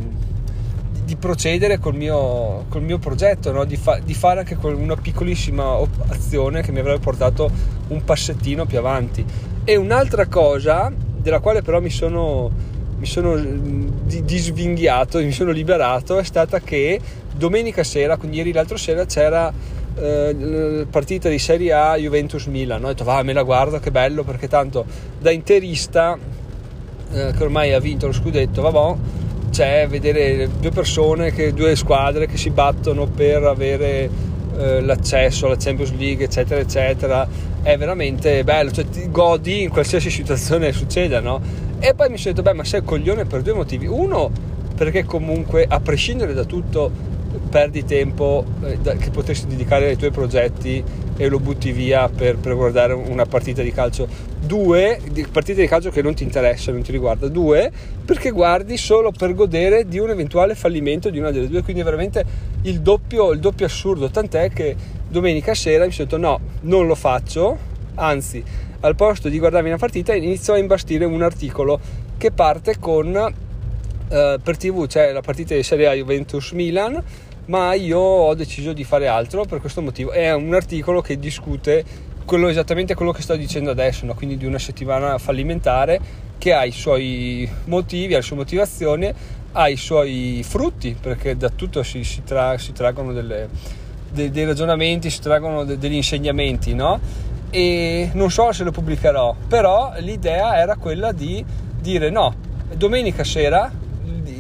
di 1.08 1.16
procedere 1.16 1.80
col 1.80 1.96
mio, 1.96 2.66
col 2.68 2.82
mio 2.84 2.98
progetto, 2.98 3.54
no? 3.54 3.64
di, 3.64 3.78
fa, 3.78 3.98
di, 4.04 4.14
fare 4.14 4.42
anche 4.42 4.58
una 4.62 4.98
piccolissima 4.98 5.78
azione 6.10 6.62
che 6.62 6.74
mi 6.74 6.80
avrebbe 6.80 7.00
portato 7.00 7.50
un 7.88 8.04
passettino 8.04 8.66
più 8.66 8.78
avanti. 8.78 9.24
E 9.64 9.78
un'altra 9.78 10.28
cosa, 10.28 10.92
della 10.94 11.40
quale 11.40 11.62
però 11.62 11.80
mi 11.80 11.90
sono 11.90 12.76
mi 12.98 13.06
sono 13.06 13.38
disvinghiato, 13.38 15.20
mi 15.24 15.32
sono 15.32 15.52
liberato 15.52 16.18
è 16.18 16.24
stata 16.24 16.60
che 16.60 17.00
domenica 17.34 17.86
sera, 17.86 18.18
quindi 18.18 18.38
ieri 18.38 18.52
l'altro 18.52 18.76
sera 18.76 19.06
c'era 19.06 19.54
eh, 19.96 20.86
partita 20.90 21.30
di 21.30 21.40
Serie 21.40 21.72
A 21.72 21.96
Juventus-Milan, 21.96 22.84
ho 22.84 22.88
detto 22.88 23.06
va 23.06 23.24
me 23.24 23.32
la 23.32 23.44
guardo 23.44 23.80
che 23.80 23.92
bello 23.92 24.24
perché 24.24 24.50
tanto 24.50 24.84
da 25.20 25.32
interista 25.32 26.18
eh, 27.12 27.34
che 27.38 27.44
ormai 27.44 27.72
ha 27.72 27.80
vinto 27.80 28.08
lo 28.08 28.14
scudetto, 28.14 28.62
vabbè 28.62 29.26
c'è 29.50 29.88
vedere 29.88 30.50
due 30.60 30.72
persone, 30.72 31.32
che, 31.32 31.54
due 31.54 31.76
squadre 31.76 32.28
che 32.28 32.38
si 32.38 32.50
battono 32.50 33.06
per 33.06 33.44
avere 33.44 34.10
eh, 34.58 34.82
l'accesso 34.82 35.46
alla 35.46 35.58
Champions 35.58 35.94
League 35.98 36.26
eccetera 36.26 36.60
eccetera 36.60 37.28
è 37.68 37.78
veramente 37.78 38.46
bello, 38.46 38.72
cioè 38.72 38.88
ti 38.88 39.12
godi 39.12 39.64
in 39.64 39.70
qualsiasi 39.70 40.10
situazione 40.12 40.72
succeda, 40.72 41.20
no? 41.20 41.42
E 41.80 41.94
poi 41.94 42.10
mi 42.10 42.18
sono 42.18 42.34
detto, 42.34 42.50
beh, 42.50 42.56
ma 42.56 42.64
sei 42.64 42.82
coglione 42.82 43.26
per 43.26 43.42
due 43.42 43.54
motivi. 43.54 43.88
Uno, 43.88 44.32
perché 44.74 45.04
comunque, 45.04 45.66
a 45.68 45.82
prescindere 45.82 46.34
da 46.34 46.46
tutto, 46.46 46.90
perdi 47.50 47.84
tempo 47.84 48.46
eh, 48.64 48.78
da, 48.78 48.94
che 48.96 49.10
potresti 49.10 49.48
dedicare 49.48 49.88
ai 49.90 49.98
tuoi 49.98 50.12
progetti 50.12 50.82
e 51.18 51.28
lo 51.28 51.40
butti 51.40 51.72
via 51.72 52.08
per, 52.08 52.38
per, 52.38 52.56
guardare 52.56 52.94
una 52.94 53.26
partita 53.26 53.62
di 53.62 53.72
calcio. 53.72 54.08
Due, 54.40 55.00
di, 55.12 55.26
partite 55.30 55.62
di 55.62 55.68
calcio 55.68 55.90
che 55.90 56.02
non 56.02 56.14
ti 56.14 56.24
interessa, 56.24 56.72
non 56.72 56.84
ti 56.84 56.92
riguarda. 56.92 57.28
Due, 57.28 57.72
perché 58.06 58.30
guardi 58.30 58.78
solo 58.78 59.12
per 59.12 59.34
godere 59.34 59.88
di 59.88 59.98
un 59.98 60.12
eventuale 60.12 60.56
fallimento 60.56 61.10
di 61.10 61.20
una 61.20 61.32
delle 61.32 61.50
due. 61.50 61.64
Quindi 61.64 61.82
è 61.82 61.86
veramente 61.86 62.24
il 62.62 62.82
doppio, 62.82 63.32
il 63.32 63.40
doppio 63.40 63.66
assurdo. 63.66 64.10
Tant'è 64.10 64.50
che 64.52 64.76
domenica 65.10 65.54
sera 65.54 65.86
mi 65.86 65.92
sono 65.92 66.08
detto 66.08 66.22
no, 66.22 66.40
non 66.62 66.86
lo 66.86 66.96
faccio, 66.96 67.58
anzi 67.96 68.44
al 68.82 68.96
posto 68.96 69.30
di 69.30 69.40
guardarmi 69.40 69.70
una 69.70 69.78
partita 69.78 70.14
inizio 70.14 70.54
a 70.54 70.58
imbastire 70.58 71.06
un 71.06 71.24
articolo 71.24 71.80
che 72.18 72.32
parte 72.32 72.78
con 72.80 73.16
eh, 74.10 74.40
per 74.42 74.58
tv 74.58 74.86
cioè 74.88 75.12
la 75.12 75.22
partita 75.22 75.56
di 75.56 75.64
Serie 75.64 75.88
A 75.88 75.94
Juventus-Milan 75.94 77.04
ma 77.48 77.74
io 77.74 78.00
ho 78.00 78.34
deciso 78.34 78.74
di 78.74 78.84
fare 78.84 79.08
altro 79.08 79.46
per 79.46 79.60
questo 79.60 79.82
motivo 79.82 80.12
è 80.12 80.34
un 80.34 80.54
articolo 80.54 81.02
che 81.02 81.18
discute 81.18 81.84
quello, 82.26 82.48
esattamente 82.50 82.94
quello 82.94 83.12
che 83.12 83.22
sto 83.22 83.36
dicendo 83.36 83.72
adesso 83.72 84.06
no? 84.06 84.14
quindi 84.14 84.38
di 84.38 84.46
una 84.46 84.60
settimana 84.60 85.18
fallimentare 85.18 86.26
che 86.38 86.54
ha 86.54 86.66
i 86.66 86.72
suoi 86.72 87.50
motivi, 87.66 88.14
ha 88.14 88.18
le 88.18 88.24
sue 88.24 88.36
motivazioni 88.36 89.14
ha 89.54 89.70
i 89.70 89.76
suoi 89.76 90.44
frutti 90.46 90.96
perché 91.00 91.36
da 91.36 91.50
tutto 91.50 91.84
si, 91.84 92.04
si, 92.04 92.24
tra, 92.24 92.58
si 92.58 92.74
traggono 92.74 93.12
delle, 93.12 93.50
dei, 94.12 94.30
dei 94.30 94.46
ragionamenti, 94.46 95.10
si 95.10 95.20
traggono 95.20 95.64
de, 95.64 95.78
degli 95.78 95.96
insegnamenti, 95.96 96.76
no? 96.76 97.00
E 97.50 98.12
non 98.14 98.30
so 98.30 98.52
se 98.52 98.64
lo 98.64 98.72
pubblicherò, 98.72 99.36
però 99.48 99.94
l'idea 100.00 100.58
era 100.58 100.76
quella 100.76 101.12
di 101.12 101.44
dire 101.80 102.10
no, 102.10 102.36
domenica 102.76 103.24
sera 103.24 103.72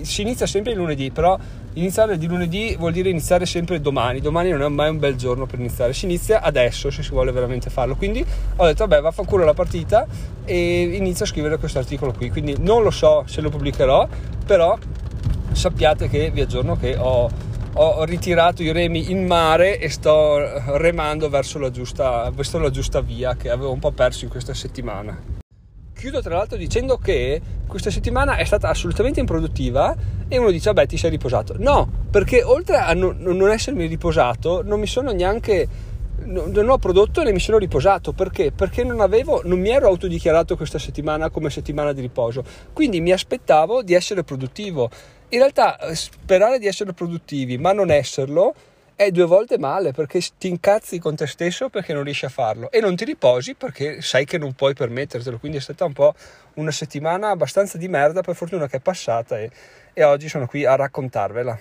si 0.08 0.22
inizia 0.22 0.48
sempre 0.48 0.72
il 0.72 0.78
lunedì, 0.78 1.12
però 1.12 1.38
iniziare 1.74 2.18
di 2.18 2.28
lunedì 2.28 2.76
vuol 2.78 2.92
dire 2.92 3.10
iniziare 3.10 3.46
sempre 3.46 3.80
domani. 3.80 4.20
Domani 4.20 4.50
non 4.50 4.64
è 4.64 4.68
mai 4.68 4.90
un 4.90 5.00
bel 5.00 5.16
giorno 5.16 5.46
per 5.46 5.60
iniziare, 5.60 5.94
si 5.94 6.06
inizia 6.06 6.42
adesso 6.42 6.90
se 6.90 7.04
si 7.04 7.12
vuole 7.12 7.32
veramente 7.32 7.70
farlo. 7.70 7.96
Quindi 7.96 8.26
ho 8.56 8.66
detto, 8.66 8.88
vabbè, 8.88 9.02
vaffanculo 9.02 9.44
la 9.46 9.54
partita 9.54 10.08
e 10.46 10.82
inizio 10.82 11.26
a 11.26 11.28
scrivere 11.28 11.58
questo 11.58 11.80
articolo 11.80 12.14
qui. 12.14 12.30
Quindi 12.30 12.56
non 12.60 12.84
lo 12.84 12.92
so 12.92 13.24
se 13.28 13.42
lo 13.42 13.50
pubblicherò, 13.50 14.08
però 14.46 14.78
sappiate 15.52 16.08
che 16.08 16.32
vi 16.32 16.42
aggiorno 16.42 16.76
che 16.78 16.96
ho 16.96 17.46
ho 17.80 18.04
ritirato 18.06 18.64
i 18.64 18.72
remi 18.72 19.12
in 19.12 19.28
mare 19.28 19.78
e 19.78 19.90
sto 19.90 20.40
remando 20.78 21.30
verso 21.30 21.60
la 21.60 21.70
giusta, 21.70 22.30
verso 22.32 22.58
la 22.58 22.72
giusta 22.72 23.02
via 23.02 23.36
che 23.36 23.52
avevo 23.52 23.72
un 23.72 23.80
po' 23.80 23.92
perso 23.92 24.24
in 24.24 24.32
questa 24.32 24.56
settimana. 24.56 25.37
Chiudo 25.98 26.22
tra 26.22 26.36
l'altro 26.36 26.58
dicendo 26.58 26.98
che 26.98 27.42
questa 27.66 27.89
settimana 27.89 28.38
è 28.38 28.46
stata 28.46 28.70
assolutamente 28.70 29.20
improduttiva 29.20 29.96
e 30.27 30.38
uno 30.38 30.51
dice 30.51 30.72
vabbè 30.72 30.88
ti 30.88 30.96
sei 30.96 31.10
riposato. 31.10 31.56
No, 31.58 31.89
perché 32.12 32.44
oltre 32.44 32.77
a 32.77 32.94
non 32.94 33.50
essermi 33.50 33.88
riposato 33.88 34.62
non 34.63 34.80
mi 34.80 34.88
sono 34.88 35.12
neanche 35.12 35.96
non 36.27 36.70
ho 36.70 36.77
prodotto 36.77 37.24
né 37.24 37.32
mi 37.32 37.39
sono 37.39 37.58
riposato 37.58 38.12
perché? 38.12 38.51
Perché 38.51 38.84
non 38.84 39.01
avevo, 39.01 39.42
non 39.46 39.60
mi 39.60 39.70
ero 39.70 39.88
autodichiarato 39.88 40.58
questa 40.58 40.80
settimana 40.80 41.30
come 41.30 41.50
settimana 41.50 41.94
di 41.94 42.01
riposo, 42.01 42.44
quindi 42.74 43.00
mi 43.01 43.12
aspettavo 43.12 43.82
di 43.82 43.94
essere 43.94 44.24
produttivo 44.24 44.89
in 45.30 45.39
realtà 45.39 45.77
eh, 45.80 45.96
sperare 45.96 46.58
di 46.58 46.68
essere 46.68 46.94
produttivi 46.94 47.58
ma 47.58 47.74
non 47.74 47.92
esserlo 47.92 48.54
è 48.98 49.12
due 49.12 49.25
volte 49.25 49.60
male 49.60 49.92
perché 49.92 50.20
ti 50.39 50.48
incazzi 50.48 50.98
con 50.98 51.16
te 51.16 51.27
stesso 51.27 51.70
perché 51.70 51.94
non 51.94 52.01
riesci 52.04 52.25
a 52.25 52.30
farlo 52.30 52.72
e 52.72 52.80
non 52.80 52.96
ti 52.96 53.06
riposi 53.06 53.54
perché 53.54 54.01
sai 54.01 54.25
che 54.25 54.39
non 54.39 54.54
puoi 54.54 54.74
permettertelo. 54.74 55.38
Quindi 55.38 55.60
è 55.60 55.62
stata 55.62 55.86
un 55.86 55.94
po' 55.94 56.16
una 56.56 56.72
settimana 56.72 57.30
abbastanza 57.30 57.77
di 57.77 57.88
merda, 57.88 58.22
per 58.22 58.36
fortuna 58.36 58.68
che 58.68 58.77
è 58.77 58.80
passata 58.80 59.39
e, 59.39 59.51
e 59.94 60.04
oggi 60.04 60.27
sono 60.27 60.48
qui 60.48 60.66
a 60.66 60.75
raccontarvela. 60.75 61.60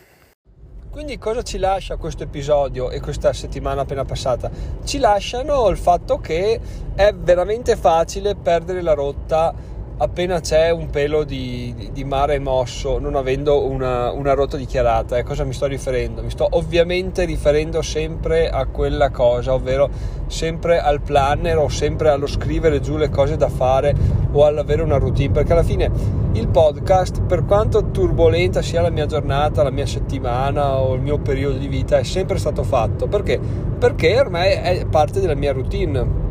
Quindi 0.90 1.18
cosa 1.18 1.42
ci 1.42 1.58
lascia 1.58 1.96
questo 1.96 2.22
episodio 2.22 2.90
e 2.90 3.00
questa 3.00 3.34
settimana 3.34 3.82
appena 3.82 4.06
passata? 4.06 4.50
Ci 4.82 4.96
lasciano 4.96 5.68
il 5.68 5.76
fatto 5.76 6.18
che 6.20 6.58
è 6.94 7.12
veramente 7.12 7.76
facile 7.76 8.34
perdere 8.34 8.80
la 8.80 8.94
rotta 8.94 9.54
appena 9.98 10.40
c'è 10.40 10.70
un 10.70 10.90
pelo 10.90 11.24
di, 11.24 11.90
di, 11.92 12.04
mare 12.04 12.38
mosso, 12.38 12.98
non 12.98 13.14
avendo 13.16 13.64
una, 13.64 14.10
una, 14.10 14.34
rotta 14.34 14.56
dichiarata. 14.56 15.16
E 15.16 15.22
cosa 15.22 15.44
mi 15.44 15.52
sto 15.52 15.66
riferendo? 15.66 16.22
Mi 16.22 16.30
sto 16.30 16.46
ovviamente 16.50 17.24
riferendo 17.24 17.80
sempre 17.80 18.50
a 18.50 18.66
quella 18.66 19.10
cosa, 19.10 19.54
ovvero 19.54 19.88
sempre 20.26 20.78
al 20.80 21.00
planner 21.00 21.56
o 21.56 21.68
sempre 21.68 22.10
allo 22.10 22.26
scrivere 22.26 22.80
giù 22.80 22.96
le 22.96 23.08
cose 23.08 23.36
da 23.36 23.48
fare 23.48 23.94
o 24.32 24.44
all'avere 24.44 24.82
una 24.82 24.98
routine, 24.98 25.32
perché 25.32 25.52
alla 25.52 25.62
fine 25.62 25.90
il 26.32 26.48
podcast, 26.48 27.22
per 27.22 27.46
quanto 27.46 27.90
turbolenta 27.90 28.60
sia 28.60 28.82
la 28.82 28.90
mia 28.90 29.06
giornata, 29.06 29.62
la 29.62 29.70
mia 29.70 29.86
settimana 29.86 30.78
o 30.78 30.92
il 30.94 31.00
mio 31.00 31.18
periodo 31.18 31.56
di 31.56 31.68
vita, 31.68 31.96
è 31.96 32.04
sempre 32.04 32.36
stato 32.36 32.62
fatto. 32.62 33.06
Perché? 33.06 33.40
Perché 33.78 34.18
ormai 34.18 34.52
è 34.52 34.84
parte 34.84 35.20
della 35.20 35.34
mia 35.34 35.52
routine 35.52 36.24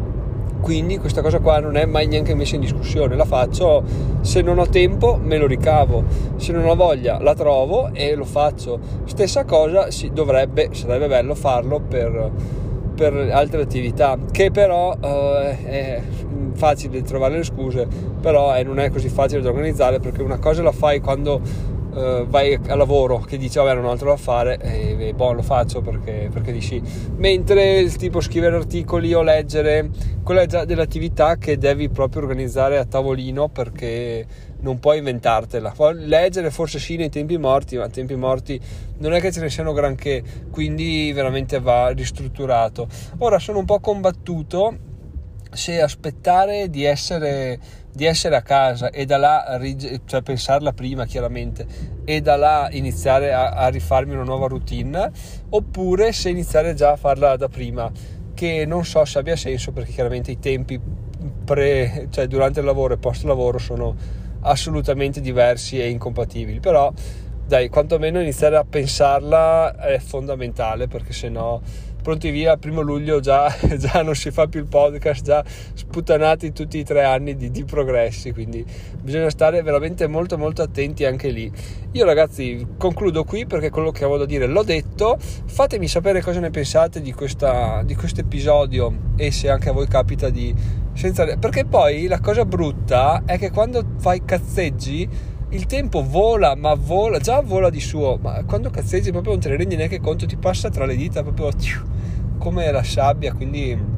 quindi 0.65 0.97
questa 0.97 1.21
cosa 1.21 1.37
qua 1.41 1.59
non 1.59 1.77
è 1.77 1.85
mai 1.85 2.07
neanche 2.07 2.33
messa 2.33 2.55
in 2.55 2.61
discussione, 2.61 3.15
la 3.15 3.25
faccio, 3.25 3.83
se 4.21 4.41
non 4.41 4.57
ho 4.57 4.65
tempo 4.65 5.15
me 5.21 5.37
lo 5.37 5.45
ricavo, 5.45 6.03
se 6.37 6.53
non 6.53 6.65
ho 6.65 6.73
voglia 6.73 7.21
la 7.21 7.35
trovo 7.35 7.91
e 7.93 8.15
lo 8.15 8.25
faccio. 8.25 8.79
Stessa 9.05 9.45
cosa 9.45 9.91
si 9.91 10.09
dovrebbe, 10.11 10.69
sarebbe 10.71 11.07
bello 11.07 11.35
farlo 11.35 11.81
per, 11.87 12.31
per 12.95 13.13
altre 13.13 13.61
attività, 13.61 14.17
che 14.31 14.49
però 14.49 14.95
eh, 14.99 15.65
è 15.65 16.01
facile 16.53 17.03
trovare 17.03 17.37
le 17.37 17.43
scuse, 17.43 17.87
però 18.19 18.55
eh, 18.55 18.63
non 18.63 18.79
è 18.79 18.89
così 18.89 19.07
facile 19.07 19.41
da 19.41 19.49
organizzare 19.49 19.99
perché 19.99 20.23
una 20.23 20.39
cosa 20.39 20.63
la 20.63 20.71
fai 20.71 20.99
quando 20.99 21.41
uh, 21.95 22.27
vai 22.27 22.59
a 22.67 22.75
lavoro 22.75 23.19
che 23.19 23.37
dici 23.37 23.57
vabbè 23.57 23.73
non 23.73 23.85
ho 23.85 23.91
altro 23.91 24.09
da 24.09 24.17
fare 24.17 24.57
e, 24.59 24.95
e 24.99 25.13
boh 25.13 25.33
lo 25.33 25.41
faccio 25.41 25.81
perché, 25.81 26.29
perché 26.31 26.51
dici. 26.51 26.81
Mentre 27.15 27.89
tipo 27.97 28.21
scrivere 28.21 28.55
articoli 28.55 29.13
o 29.13 29.21
leggere 29.21 29.89
quella 30.23 30.41
è 30.41 30.45
già 30.45 30.65
dell'attività 30.65 31.37
che 31.37 31.57
devi 31.57 31.89
proprio 31.89 32.21
organizzare 32.23 32.77
a 32.77 32.85
tavolino 32.85 33.47
perché 33.47 34.25
non 34.59 34.79
puoi 34.79 34.97
inventartela. 34.97 35.73
Leggere 35.93 36.51
forse 36.51 36.79
sì 36.79 36.95
nei 36.95 37.09
tempi 37.09 37.37
morti 37.37 37.77
ma 37.77 37.87
tempi 37.89 38.15
morti 38.15 38.59
non 38.97 39.13
è 39.13 39.21
che 39.21 39.31
ce 39.31 39.41
ne 39.41 39.49
siano 39.49 39.73
granché 39.73 40.23
quindi 40.51 41.11
veramente 41.13 41.59
va 41.59 41.89
ristrutturato. 41.89 42.87
Ora 43.19 43.39
sono 43.39 43.59
un 43.59 43.65
po' 43.65 43.79
combattuto 43.79 44.93
se 45.51 45.81
aspettare 45.81 46.69
di 46.69 46.83
essere 46.83 47.59
di 47.95 48.03
essere 48.03 48.35
a 48.35 48.41
casa 48.41 48.89
e 48.89 49.05
da 49.05 49.15
là, 49.15 49.59
cioè 50.03 50.21
pensarla 50.21 50.73
prima 50.73 51.05
chiaramente, 51.05 51.65
e 52.03 52.19
da 52.19 52.35
là 52.35 52.67
iniziare 52.71 53.31
a, 53.31 53.51
a 53.51 53.69
rifarmi 53.69 54.13
una 54.13 54.23
nuova 54.23 54.47
routine, 54.47 55.09
oppure 55.49 56.11
se 56.11 56.29
iniziare 56.29 56.73
già 56.73 56.91
a 56.91 56.95
farla 56.97 57.37
da 57.37 57.47
prima, 57.47 57.89
che 58.33 58.65
non 58.65 58.83
so 58.83 59.05
se 59.05 59.17
abbia 59.17 59.37
senso 59.37 59.71
perché 59.71 59.93
chiaramente 59.93 60.29
i 60.29 60.39
tempi 60.39 60.77
pre, 61.45 62.07
cioè 62.09 62.27
durante 62.27 62.59
il 62.59 62.65
lavoro 62.65 62.95
e 62.95 62.97
post 62.97 63.23
lavoro 63.23 63.59
sono 63.59 63.95
assolutamente 64.41 65.21
diversi 65.21 65.79
e 65.79 65.87
incompatibili, 65.87 66.59
però 66.59 66.91
dai, 67.47 67.69
quantomeno 67.69 68.19
iniziare 68.19 68.57
a 68.57 68.65
pensarla 68.65 69.77
è 69.77 69.99
fondamentale 69.99 70.87
perché 70.87 71.13
se 71.13 71.29
no 71.29 71.61
pronti 72.05 72.29
via, 72.29 72.55
primo 72.57 72.81
luglio 72.81 73.19
già, 73.19 73.51
già, 73.77 74.03
non 74.03 74.13
si 74.13 74.29
fa 74.29 74.45
più 74.45 74.59
il 74.59 74.67
podcast, 74.67 75.23
già 75.23 75.43
sputtanati 75.73 76.53
tutti 76.53 76.77
i 76.77 76.83
tre 76.83 77.03
anni 77.03 77.35
di, 77.35 77.49
di, 77.49 77.63
progressi, 77.63 78.31
quindi 78.31 78.63
bisogna 79.01 79.31
stare 79.31 79.63
veramente 79.63 80.05
molto 80.05 80.37
molto 80.37 80.61
attenti 80.61 81.03
anche 81.03 81.29
lì. 81.29 81.51
Io 81.93 82.05
ragazzi 82.05 82.63
concludo 82.77 83.23
qui 83.23 83.47
perché 83.47 83.71
quello 83.71 83.89
che 83.89 84.03
avevo 84.03 84.19
da 84.19 84.25
dire 84.25 84.45
l'ho 84.45 84.61
detto, 84.61 85.17
fatemi 85.19 85.87
sapere 85.87 86.21
cosa 86.21 86.39
ne 86.39 86.51
pensate 86.51 87.01
di, 87.01 87.11
di 87.85 87.95
questo 87.95 88.19
episodio 88.19 89.13
e 89.15 89.31
se 89.31 89.49
anche 89.49 89.69
a 89.69 89.71
voi 89.71 89.87
capita 89.87 90.29
di... 90.29 90.53
Senza, 90.93 91.25
perché 91.37 91.65
poi 91.65 92.05
la 92.05 92.19
cosa 92.19 92.45
brutta 92.45 93.23
è 93.25 93.39
che 93.39 93.49
quando 93.49 93.83
fai 93.97 94.23
cazzeggi 94.23 95.09
il 95.55 95.65
tempo 95.65 96.05
vola, 96.05 96.55
ma 96.55 96.73
vola, 96.75 97.19
già 97.19 97.41
vola 97.41 97.69
di 97.69 97.79
suo, 97.79 98.19
ma 98.21 98.43
quando 98.43 98.69
cazzeggi 98.69 99.11
proprio 99.11 99.31
non 99.31 99.41
te 99.41 99.49
ne 99.49 99.55
rendi 99.55 99.75
neanche 99.75 100.01
conto, 100.01 100.25
ti 100.25 100.35
passa 100.35 100.69
tra 100.69 100.85
le 100.85 100.95
dita 100.95 101.23
proprio 101.23 101.49
come 102.37 102.69
la 102.71 102.83
sabbia, 102.83 103.33
quindi 103.33 103.93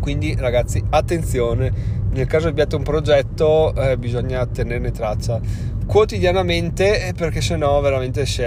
quindi 0.00 0.34
ragazzi 0.38 0.82
attenzione 0.90 1.96
nel 2.10 2.26
caso 2.26 2.48
abbiate 2.48 2.76
un 2.76 2.82
progetto 2.82 3.74
eh, 3.74 3.98
bisogna 3.98 4.46
tenerne 4.46 4.90
traccia 4.90 5.40
quotidianamente 5.84 7.08
eh, 7.08 7.12
perché 7.12 7.40
sennò 7.40 7.80
veramente 7.80 8.24
si, 8.24 8.42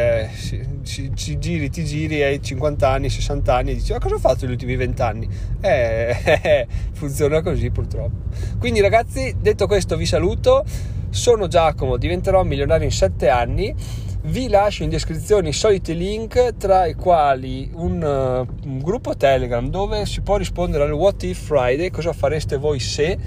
si, 0.81 1.11
si, 1.13 1.39
giri 1.39 1.69
ti 1.69 1.83
giri 1.83 2.23
hai 2.23 2.41
50 2.41 2.89
anni 2.89 3.09
60 3.09 3.55
anni 3.55 3.71
e 3.71 3.73
dici 3.75 3.91
ma 3.91 3.99
cosa 3.99 4.15
ho 4.15 4.19
fatto 4.19 4.45
negli 4.45 4.53
ultimi 4.53 4.75
20 4.75 5.01
anni 5.01 5.29
eh, 5.59 6.67
funziona 6.93 7.41
così 7.41 7.69
purtroppo. 7.69 8.29
Quindi 8.57 8.79
ragazzi 8.79 9.35
detto 9.39 9.67
questo 9.67 9.97
vi 9.97 10.05
saluto 10.05 10.63
sono 11.11 11.47
Giacomo 11.47 11.97
diventerò 11.97 12.43
milionario 12.43 12.85
in 12.85 12.91
7 12.91 13.29
anni. 13.29 13.75
Vi 14.23 14.49
lascio 14.49 14.83
in 14.83 14.89
descrizione 14.89 15.49
i 15.49 15.53
soliti 15.53 15.95
link 15.95 16.55
tra 16.57 16.85
i 16.85 16.93
quali 16.93 17.69
un, 17.73 18.01
uh, 18.01 18.67
un 18.67 18.79
gruppo 18.79 19.15
Telegram 19.15 19.67
dove 19.67 20.05
si 20.05 20.21
può 20.21 20.37
rispondere 20.37 20.83
al 20.83 20.91
What 20.91 21.23
If 21.23 21.45
Friday, 21.45 21.89
cosa 21.89 22.13
fareste 22.13 22.57
voi 22.57 22.79
se 22.79 23.17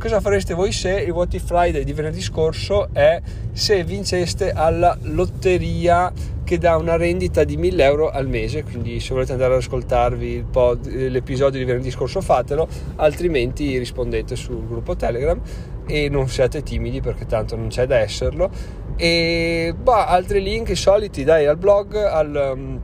cosa 0.00 0.18
fareste 0.18 0.54
voi 0.54 0.72
se 0.72 0.98
il 0.98 1.10
What 1.10 1.34
If 1.34 1.44
Friday 1.44 1.84
di 1.84 1.92
venerdì 1.92 2.22
scorso 2.22 2.88
è 2.90 3.20
se 3.52 3.84
vinceste 3.84 4.50
alla 4.50 4.96
lotteria 5.02 6.10
che 6.42 6.56
dà 6.56 6.78
una 6.78 6.96
rendita 6.96 7.44
di 7.44 7.58
1000 7.58 7.84
euro 7.84 8.08
al 8.08 8.26
mese? 8.26 8.64
Quindi 8.64 8.98
se 8.98 9.12
volete 9.12 9.32
andare 9.32 9.52
ad 9.52 9.58
ascoltarvi 9.58 10.46
pod, 10.50 10.90
l'episodio 10.90 11.58
di 11.58 11.66
venerdì 11.66 11.90
scorso 11.90 12.22
fatelo 12.22 12.66
altrimenti 12.96 13.76
rispondete 13.76 14.36
sul 14.36 14.66
gruppo 14.66 14.96
telegram. 14.96 15.38
E 15.86 16.08
non 16.08 16.28
siate 16.28 16.62
timidi 16.62 17.02
perché 17.02 17.26
tanto 17.26 17.56
non 17.56 17.68
c'è 17.68 17.86
da 17.86 17.98
esserlo. 17.98 18.50
E 18.96 19.74
bah, 19.78 20.06
altri 20.06 20.40
link 20.40 20.74
soliti 20.74 21.24
dai 21.24 21.46
al 21.46 21.58
blog 21.58 21.94
al, 21.94 22.80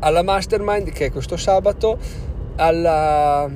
alla 0.00 0.22
mastermind 0.22 0.90
che 0.90 1.06
è 1.06 1.10
questo 1.12 1.36
sabato 1.36 1.96
alla, 2.56 3.42
al, 3.42 3.52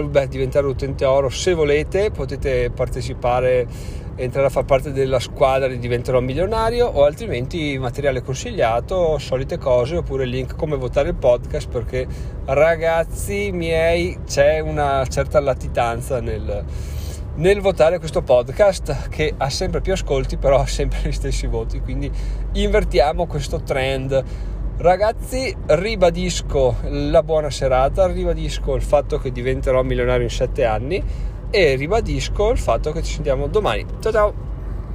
beh, 0.00 0.28
diventare 0.28 0.66
utente 0.66 1.04
oro. 1.04 1.28
Se 1.28 1.54
volete 1.54 2.10
potete 2.10 2.70
partecipare 2.74 3.66
entrare 4.14 4.46
a 4.46 4.50
far 4.50 4.64
parte 4.64 4.92
della 4.92 5.18
squadra 5.18 5.68
di 5.68 5.78
diventerò 5.78 6.20
milionario 6.20 6.86
o 6.86 7.04
altrimenti 7.04 7.78
materiale 7.78 8.22
consigliato 8.22 9.18
solite 9.18 9.56
cose 9.56 9.96
oppure 9.96 10.26
link 10.26 10.54
come 10.54 10.76
votare 10.76 11.08
il 11.08 11.14
podcast 11.14 11.68
perché 11.68 12.06
ragazzi 12.44 13.50
miei 13.52 14.18
c'è 14.26 14.60
una 14.60 15.04
certa 15.08 15.40
latitanza 15.40 16.20
nel 16.20 16.64
nel 17.34 17.62
votare 17.62 17.98
questo 17.98 18.20
podcast 18.20 19.08
che 19.08 19.32
ha 19.34 19.48
sempre 19.48 19.80
più 19.80 19.94
ascolti 19.94 20.36
però 20.36 20.60
ha 20.60 20.66
sempre 20.66 21.00
gli 21.04 21.12
stessi 21.12 21.46
voti. 21.46 21.80
Quindi 21.80 22.10
invertiamo 22.52 23.26
questo 23.26 23.62
trend 23.62 24.22
ragazzi 24.78 25.54
ribadisco 25.66 26.76
la 26.88 27.22
buona 27.22 27.50
serata 27.50 28.06
ribadisco 28.06 28.74
il 28.74 28.82
fatto 28.82 29.18
che 29.18 29.30
diventerò 29.30 29.82
milionario 29.82 30.24
in 30.24 30.30
7 30.30 30.64
anni 30.64 31.02
e 31.50 31.74
ribadisco 31.74 32.50
il 32.50 32.58
fatto 32.58 32.92
che 32.92 33.02
ci 33.02 33.14
sentiamo 33.14 33.46
domani. 33.46 33.84
Ciao 34.00 34.12
ciao 34.12 34.51